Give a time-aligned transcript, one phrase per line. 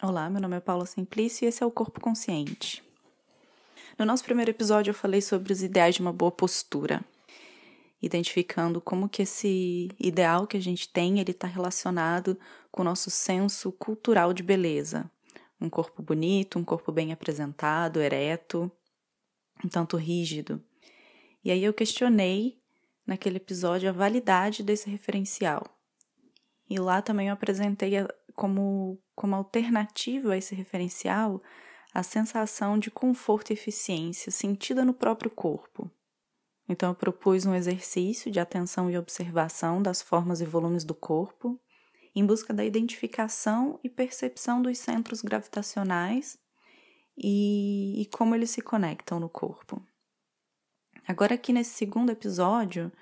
[0.00, 2.84] Olá, meu nome é Paula Simplício e esse é o Corpo Consciente.
[3.98, 7.04] No nosso primeiro episódio eu falei sobre os ideais de uma boa postura,
[8.00, 12.38] identificando como que esse ideal que a gente tem, ele está relacionado
[12.70, 15.10] com o nosso senso cultural de beleza.
[15.60, 18.70] Um corpo bonito, um corpo bem apresentado, ereto,
[19.64, 20.62] um tanto rígido.
[21.42, 22.56] E aí eu questionei
[23.04, 25.66] naquele episódio a validade desse referencial.
[26.70, 27.94] E lá também eu apresentei
[28.38, 31.42] como, como alternativa a esse referencial
[31.92, 35.90] a sensação de conforto e eficiência sentida no próprio corpo.
[36.68, 41.60] Então, eu propus um exercício de atenção e observação das formas e volumes do corpo,
[42.14, 46.38] em busca da identificação e percepção dos centros gravitacionais
[47.16, 49.84] e, e como eles se conectam no corpo.
[51.08, 52.92] Agora, aqui nesse segundo episódio,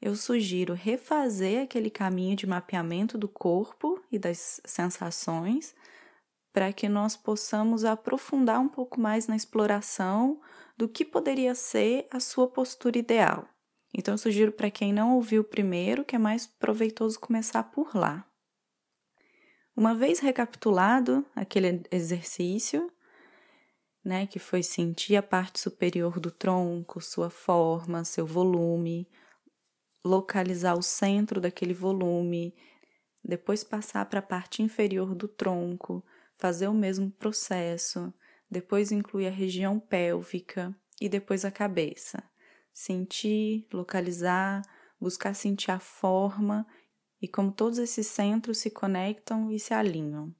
[0.00, 5.74] eu sugiro refazer aquele caminho de mapeamento do corpo e das sensações
[6.52, 10.40] para que nós possamos aprofundar um pouco mais na exploração
[10.76, 13.46] do que poderia ser a sua postura ideal.
[13.94, 18.26] Então, eu sugiro para quem não ouviu primeiro que é mais proveitoso começar por lá.
[19.76, 22.90] Uma vez recapitulado aquele exercício,
[24.02, 29.06] né, que foi sentir a parte superior do tronco, sua forma, seu volume,
[30.06, 32.54] localizar o centro daquele volume,
[33.22, 36.04] depois passar para a parte inferior do tronco,
[36.38, 38.14] fazer o mesmo processo,
[38.48, 42.22] depois incluir a região pélvica e depois a cabeça.
[42.72, 44.62] Sentir, localizar,
[45.00, 46.66] buscar sentir a forma
[47.20, 50.34] e como todos esses centros se conectam e se alinham.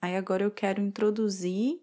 [0.00, 1.80] Aí agora eu quero introduzir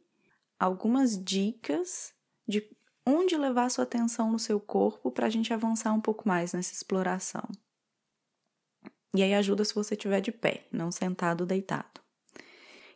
[0.57, 2.13] algumas dicas
[2.47, 2.61] de
[3.09, 6.73] onde levar sua atenção no seu corpo para a gente avançar um pouco mais nessa
[6.73, 7.43] exploração.
[9.15, 11.99] E aí ajuda se você estiver de pé, não sentado ou deitado.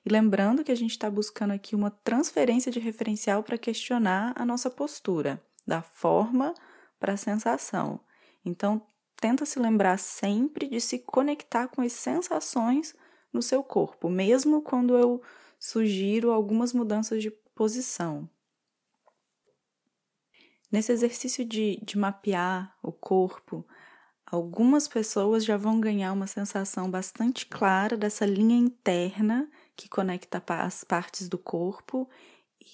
[0.06, 4.46] E lembrando que a gente está buscando aqui uma transferência de referencial para questionar a
[4.46, 6.54] nossa postura, da forma
[7.00, 8.00] para a sensação.
[8.46, 8.86] Então,
[9.20, 12.94] tenta se lembrar sempre de se conectar com as sensações
[13.32, 15.22] no seu corpo, mesmo quando eu
[15.58, 18.30] sugiro algumas mudanças de posição.
[20.74, 23.64] Nesse exercício de, de mapear o corpo,
[24.26, 30.84] algumas pessoas já vão ganhar uma sensação bastante clara dessa linha interna que conecta as
[30.84, 32.10] partes do corpo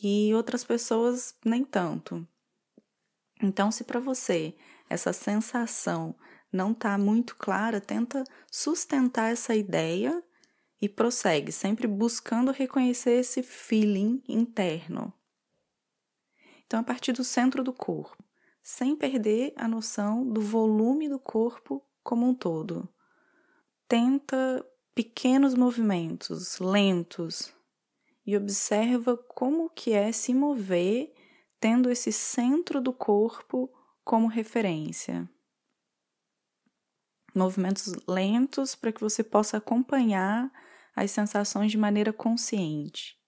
[0.02, 2.26] e outras pessoas nem tanto.
[3.44, 4.56] Então, se para você
[4.90, 6.16] essa sensação
[6.54, 10.24] não está muito clara, tenta sustentar essa ideia
[10.82, 15.14] e prossegue, sempre buscando reconhecer esse feeling interno.
[16.69, 18.24] Então, a partir do centro do corpo,
[18.62, 22.88] sem perder a noção do volume do corpo como um todo.
[23.88, 24.63] Tenta
[24.94, 27.52] pequenos movimentos lentos
[28.24, 31.12] e observa como que é se mover
[31.59, 33.68] tendo esse centro do corpo
[34.03, 35.28] como referência.
[37.34, 40.52] Movimentos lentos para que você possa acompanhar
[40.96, 43.19] as sensações de maneira consciente.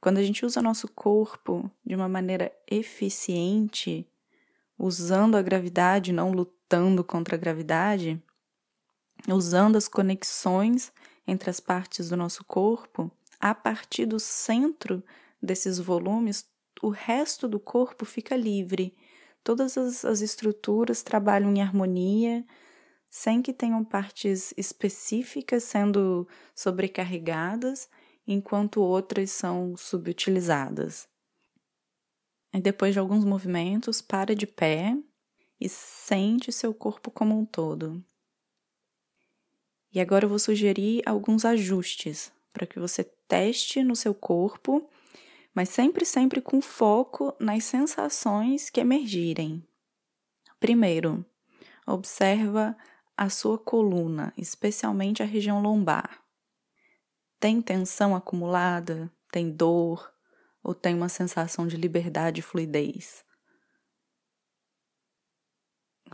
[0.00, 4.06] Quando a gente usa nosso corpo de uma maneira eficiente,
[4.78, 8.22] usando a gravidade, não lutando contra a gravidade,
[9.28, 10.92] usando as conexões
[11.26, 15.02] entre as partes do nosso corpo, a partir do centro
[15.42, 16.46] desses volumes,
[16.82, 18.94] o resto do corpo fica livre.
[19.42, 22.44] Todas as, as estruturas trabalham em harmonia,
[23.08, 27.88] sem que tenham partes específicas sendo sobrecarregadas
[28.26, 31.08] enquanto outras são subutilizadas.
[32.52, 34.96] E depois de alguns movimentos, para de pé
[35.60, 38.02] e sente seu corpo como um todo.
[39.92, 44.88] E agora eu vou sugerir alguns ajustes para que você teste no seu corpo,
[45.54, 49.66] mas sempre, sempre com foco nas sensações que emergirem.
[50.58, 51.24] Primeiro,
[51.86, 52.76] observa
[53.16, 56.25] a sua coluna, especialmente a região lombar.
[57.38, 59.12] Tem tensão acumulada?
[59.30, 60.12] Tem dor?
[60.62, 63.24] Ou tem uma sensação de liberdade e fluidez?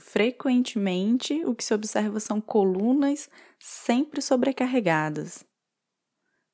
[0.01, 3.29] Frequentemente, o que se observa são colunas
[3.59, 5.45] sempre sobrecarregadas,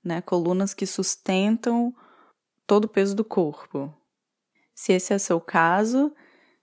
[0.04, 0.20] né?
[0.20, 1.94] Colunas que sustentam
[2.66, 3.94] todo o peso do corpo.
[4.74, 6.14] Se esse é seu caso,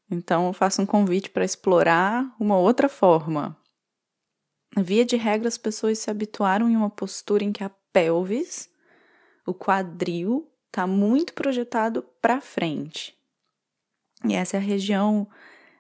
[0.10, 3.58] então eu faço um convite para explorar uma outra forma.
[4.78, 8.70] Via de regra, as pessoas se habituaram em uma postura em que a pelvis,
[9.46, 13.16] o quadril está muito projetado para frente.
[14.28, 15.26] E essa é a região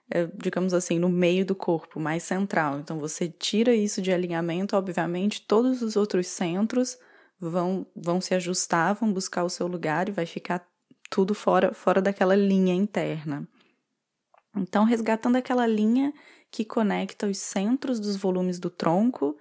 [0.09, 2.79] é, digamos assim, no meio do corpo, mais central.
[2.79, 6.97] Então você tira isso de alinhamento, obviamente, todos os outros centros
[7.37, 10.65] vão, vão se ajustar, vão buscar o seu lugar e vai ficar
[11.09, 13.45] tudo fora, fora daquela linha interna.
[14.55, 16.13] Então, resgatando aquela linha
[16.49, 19.37] que conecta os centros dos volumes do tronco,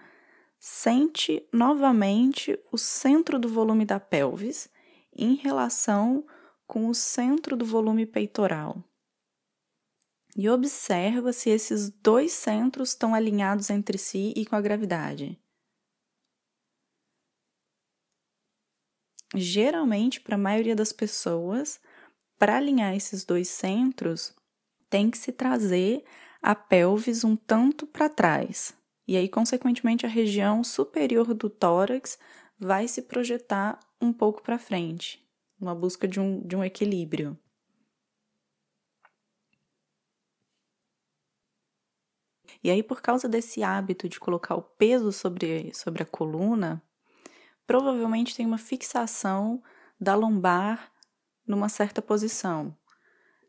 [0.66, 4.66] sente novamente o centro do volume da pelvis
[5.14, 6.26] em relação
[6.66, 8.82] com o centro do volume peitoral.
[10.34, 15.38] E observa se esses dois centros estão alinhados entre si e com a gravidade.
[19.34, 21.78] Geralmente, para a maioria das pessoas,
[22.38, 24.34] para alinhar esses dois centros,
[24.88, 26.02] tem que se trazer
[26.40, 28.75] a pelvis um tanto para trás.
[29.06, 32.18] E aí, consequentemente, a região superior do tórax
[32.58, 35.24] vai se projetar um pouco para frente
[35.60, 37.38] uma busca de um, de um equilíbrio.
[42.62, 46.82] E aí, por causa desse hábito de colocar o peso sobre, sobre a coluna,
[47.66, 49.62] provavelmente tem uma fixação
[50.00, 50.90] da lombar
[51.46, 52.76] numa certa posição.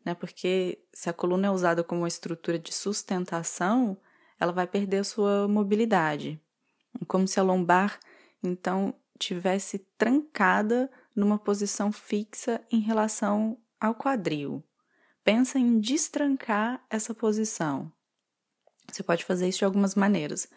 [0.04, 0.14] Né?
[0.14, 3.98] Porque se a coluna é usada como uma estrutura de sustentação,
[4.38, 6.40] ela vai perder a sua mobilidade.
[7.06, 7.98] Como se a lombar,
[8.42, 14.62] então, tivesse trancada numa posição fixa em relação ao quadril.
[15.24, 17.90] Pensa em destrancar essa posição.
[18.90, 20.48] Você pode fazer isso de algumas maneiras.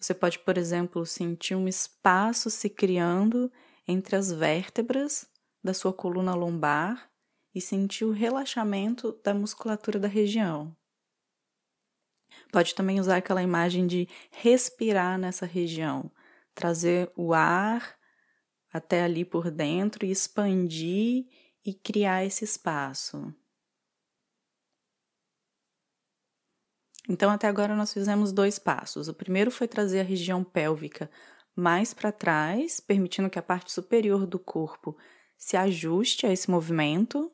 [0.00, 3.52] Você pode, por exemplo, sentir um espaço se criando
[3.86, 5.26] entre as vértebras
[5.62, 7.10] da sua coluna lombar
[7.54, 10.74] e sentir o relaxamento da musculatura da região.
[12.54, 16.08] Pode também usar aquela imagem de respirar nessa região,
[16.54, 17.98] trazer o ar
[18.72, 21.26] até ali por dentro e expandir
[21.66, 23.34] e criar esse espaço.
[27.08, 29.08] Então, até agora nós fizemos dois passos.
[29.08, 31.10] O primeiro foi trazer a região pélvica
[31.56, 34.96] mais para trás, permitindo que a parte superior do corpo
[35.36, 37.32] se ajuste a esse movimento.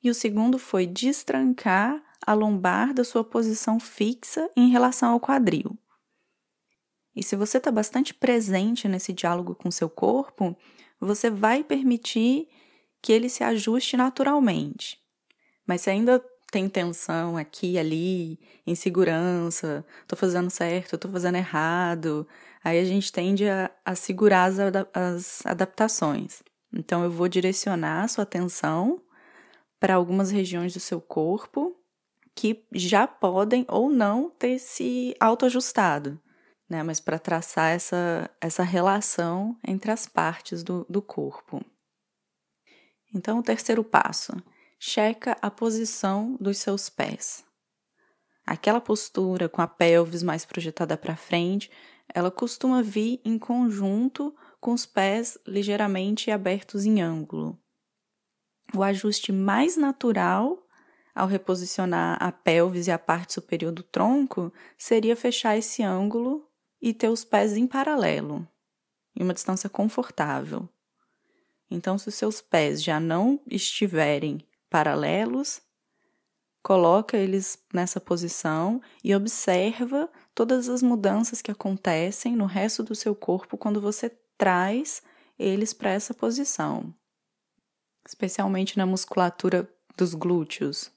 [0.00, 5.76] E o segundo foi destrancar a lombar da sua posição fixa em relação ao quadril.
[7.14, 10.56] E se você está bastante presente nesse diálogo com seu corpo,
[10.98, 12.48] você vai permitir
[13.02, 14.98] que ele se ajuste naturalmente.
[15.66, 22.26] Mas se ainda tem tensão aqui, ali, insegurança, estou fazendo certo, estou fazendo errado,
[22.62, 24.58] aí a gente tende a, a segurar as,
[24.92, 26.42] as adaptações.
[26.72, 29.00] Então eu vou direcionar a sua atenção
[29.80, 31.76] para algumas regiões do seu corpo
[32.34, 36.20] que já podem ou não ter se autoajustado
[36.72, 36.82] né?
[36.82, 41.62] Mas para traçar essa, essa relação entre as partes do, do corpo.
[43.14, 44.32] Então, o terceiro passo:
[44.80, 47.44] checa a posição dos seus pés.
[48.46, 51.70] Aquela postura com a pelvis mais projetada para frente,
[52.12, 57.58] ela costuma vir em conjunto com os pés ligeiramente abertos em ângulo.
[58.74, 60.61] O ajuste mais natural
[61.14, 66.48] ao reposicionar a pelvis e a parte superior do tronco seria fechar esse ângulo
[66.80, 68.46] e ter os pés em paralelo,
[69.14, 70.68] em uma distância confortável.
[71.70, 75.62] Então, se os seus pés já não estiverem paralelos,
[76.62, 83.14] coloca eles nessa posição e observa todas as mudanças que acontecem no resto do seu
[83.14, 85.02] corpo quando você traz
[85.38, 86.94] eles para essa posição,
[88.06, 90.90] especialmente na musculatura dos glúteos.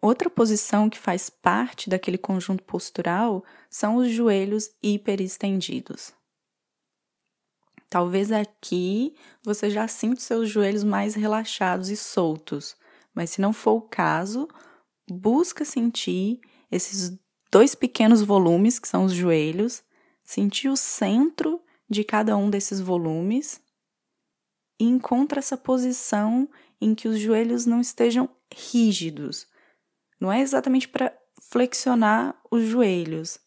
[0.00, 6.12] Outra posição que faz parte daquele conjunto postural são os joelhos hiperestendidos.
[7.90, 12.76] Talvez aqui você já sinta os seus joelhos mais relaxados e soltos,
[13.14, 14.46] mas se não for o caso,
[15.10, 16.40] busca sentir
[16.70, 17.18] esses
[17.50, 19.82] dois pequenos volumes que são os joelhos,
[20.22, 23.60] sentir o centro de cada um desses volumes
[24.78, 26.48] e encontra essa posição
[26.80, 29.46] em que os joelhos não estejam rígidos,
[30.20, 33.38] não é exatamente para flexionar os joelhos,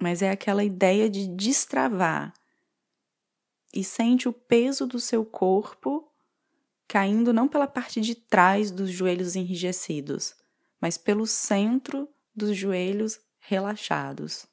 [0.00, 2.32] mas é aquela ideia de destravar.
[3.72, 6.08] E sente o peso do seu corpo
[6.86, 10.34] caindo não pela parte de trás dos joelhos enrijecidos,
[10.80, 14.46] mas pelo centro dos joelhos relaxados.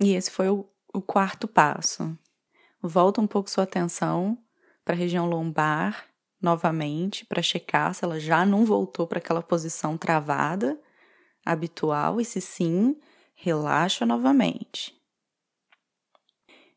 [0.00, 2.16] E esse foi o, o quarto passo.
[2.80, 4.38] Volta um pouco sua atenção
[4.84, 6.06] para a região lombar
[6.40, 10.78] novamente para checar se ela já não voltou para aquela posição travada
[11.44, 12.96] habitual e se sim,
[13.34, 14.94] relaxa novamente.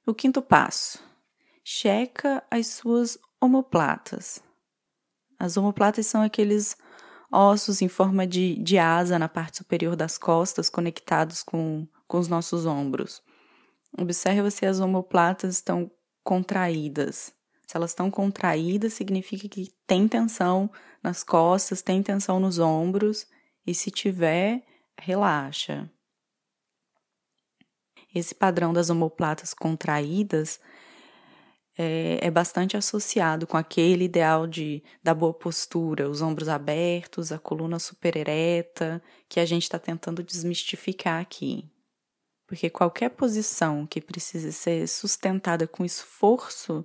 [0.06, 1.04] O quinto passo:
[1.64, 4.44] checa as suas omoplatas.
[5.40, 6.78] As omoplatas são aqueles
[7.32, 12.28] ossos em forma de, de asa na parte superior das costas, conectados com, com os
[12.28, 13.22] nossos ombros.
[13.98, 15.90] Observe se as omoplatas estão
[16.24, 17.34] contraídas.
[17.70, 20.72] Se elas estão contraídas, significa que tem tensão
[21.04, 23.28] nas costas, tem tensão nos ombros,
[23.64, 24.66] e se tiver,
[25.00, 25.88] relaxa.
[28.12, 30.60] Esse padrão das omoplatas contraídas
[31.78, 37.38] é, é, bastante associado com aquele ideal de da boa postura, os ombros abertos, a
[37.38, 39.00] coluna super ereta,
[39.30, 41.70] que a gente está tentando desmistificar aqui.
[42.48, 46.84] Porque qualquer posição que precise ser sustentada com esforço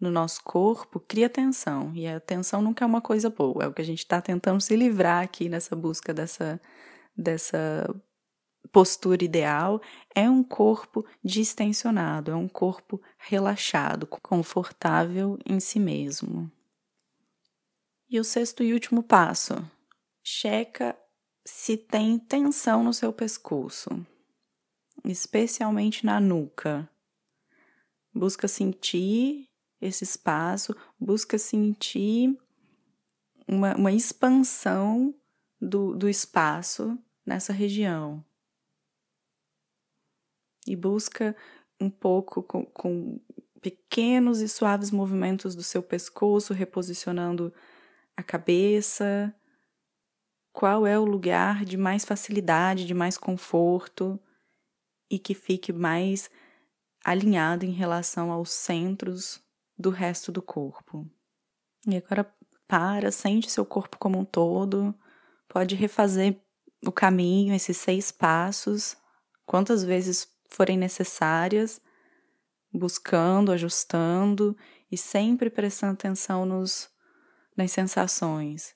[0.00, 1.92] no nosso corpo cria tensão.
[1.94, 3.64] E a tensão nunca é uma coisa boa.
[3.64, 6.60] É o que a gente está tentando se livrar aqui nessa busca dessa,
[7.16, 7.88] dessa
[8.72, 9.80] postura ideal
[10.14, 16.50] é um corpo distensionado, é um corpo relaxado, confortável em si mesmo.
[18.08, 19.54] E o sexto e último passo:
[20.22, 20.96] checa
[21.44, 24.06] se tem tensão no seu pescoço,
[25.04, 26.88] especialmente na nuca.
[28.14, 29.47] Busca sentir
[29.80, 32.36] esse espaço, busca sentir
[33.46, 35.14] uma, uma expansão
[35.60, 38.24] do, do espaço nessa região
[40.66, 41.34] e busca
[41.80, 43.20] um pouco com, com
[43.60, 47.52] pequenos e suaves movimentos do seu pescoço, reposicionando
[48.16, 49.34] a cabeça.
[50.52, 54.20] Qual é o lugar de mais facilidade, de mais conforto
[55.10, 56.30] e que fique mais
[57.04, 59.42] alinhado em relação aos centros
[59.78, 61.08] do resto do corpo.
[61.86, 62.30] E agora
[62.66, 64.94] para, sente seu corpo como um todo,
[65.48, 66.36] pode refazer
[66.84, 68.96] o caminho, esses seis passos,
[69.46, 71.80] quantas vezes forem necessárias,
[72.72, 74.56] buscando, ajustando
[74.90, 76.90] e sempre prestando atenção nos,
[77.56, 78.74] nas sensações.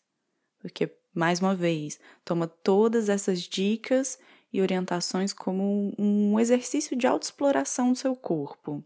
[0.58, 4.18] Porque, mais uma vez, toma todas essas dicas
[4.52, 8.84] e orientações como um exercício de autoexploração do seu corpo.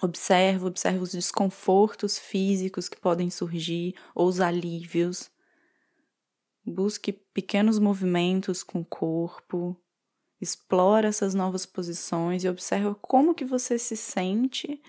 [0.00, 5.30] Observa, observa os desconfortos físicos que podem surgir ou os alívios.
[6.64, 9.76] Busque pequenos movimentos com o corpo,
[10.42, 14.82] Explora essas novas posições e observa como que você se sente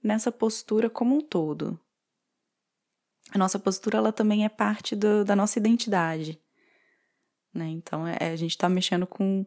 [0.00, 1.76] nessa postura como um todo.
[3.32, 6.40] A nossa postura ela também é parte do, da nossa identidade.
[7.52, 7.70] Né?
[7.70, 9.44] Então é, a gente está mexendo com,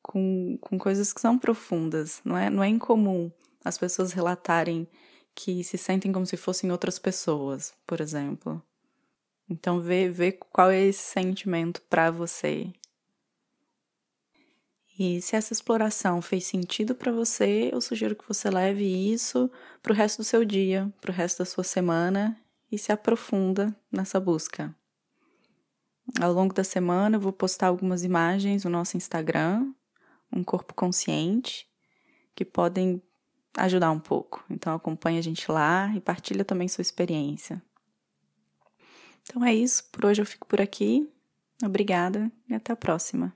[0.00, 2.22] com, com coisas que são profundas.
[2.24, 3.32] Não é, não é incomum
[3.64, 4.88] as pessoas relatarem
[5.34, 8.62] que se sentem como se fossem outras pessoas, por exemplo.
[9.48, 12.72] Então vê, vê qual é esse sentimento para você
[15.02, 19.50] e se essa exploração fez sentido para você, eu sugiro que você leve isso
[19.82, 22.38] para o resto do seu dia, para o resto da sua semana
[22.70, 24.76] e se aprofunda nessa busca.
[26.20, 29.72] Ao longo da semana eu vou postar algumas imagens no nosso Instagram,
[30.30, 31.66] um corpo consciente,
[32.34, 33.02] que podem
[33.56, 34.44] ajudar um pouco.
[34.50, 37.62] Então acompanhe a gente lá e partilha também sua experiência.
[39.22, 41.08] Então é isso, por hoje eu fico por aqui.
[41.62, 43.34] Obrigada e até a próxima.